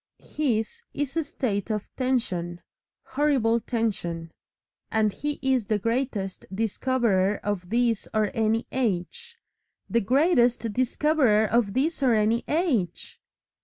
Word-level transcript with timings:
His 0.17 0.81
is 0.95 1.15
a 1.15 1.23
state 1.23 1.69
of 1.69 1.95
tension 1.95 2.61
horrible 3.03 3.59
tension. 3.59 4.31
And 4.89 5.13
he 5.13 5.37
is 5.43 5.67
the 5.67 5.77
Greatest 5.77 6.47
Discoverer 6.51 7.39
of 7.43 7.69
This 7.69 8.07
or 8.11 8.31
Any 8.33 8.65
Age 8.71 9.37
the 9.87 10.01
Greatest 10.01 10.73
Discoverer 10.73 11.45
of 11.45 11.73
This 11.75 12.01
or 12.01 12.15
Any 12.15 12.43
Age! 12.47 13.19